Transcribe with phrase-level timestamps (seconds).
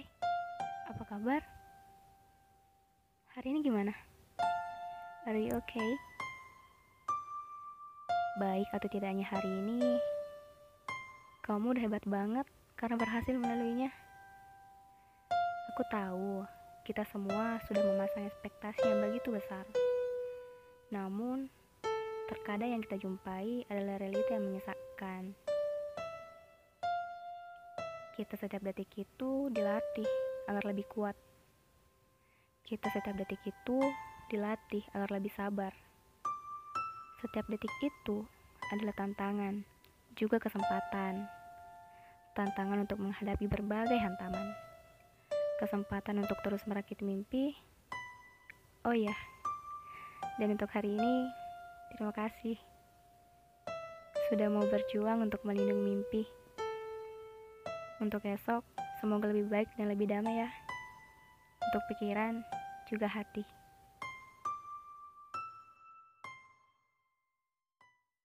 [0.00, 0.08] Hai,
[0.88, 1.44] apa kabar?
[3.36, 3.92] Hari ini gimana?
[5.28, 5.92] Are you okay?
[8.40, 10.00] Baik atau tidaknya hari ini,
[11.44, 12.48] kamu udah hebat banget
[12.80, 13.92] karena berhasil melaluinya.
[15.76, 16.48] Aku tahu,
[16.88, 19.68] kita semua sudah memasang ekspektasi yang begitu besar.
[20.88, 21.52] Namun,
[22.32, 25.36] terkadang yang kita jumpai adalah realita yang menyesakkan.
[28.20, 30.04] Kita setiap detik itu dilatih
[30.44, 31.16] agar lebih kuat.
[32.68, 33.80] Kita setiap detik itu
[34.28, 35.72] dilatih agar lebih sabar.
[37.24, 38.20] Setiap detik itu
[38.76, 39.64] adalah tantangan,
[40.20, 41.24] juga kesempatan.
[42.36, 44.52] Tantangan untuk menghadapi berbagai hantaman.
[45.56, 47.56] Kesempatan untuk terus merakit mimpi.
[48.84, 49.16] Oh iya,
[50.36, 51.24] dan untuk hari ini,
[51.96, 52.60] terima kasih
[54.28, 56.22] sudah mau berjuang untuk melindungi mimpi.
[58.00, 58.64] Untuk esok,
[59.04, 60.48] semoga lebih baik dan lebih damai ya.
[61.60, 62.40] Untuk pikiran,
[62.88, 63.59] juga hati.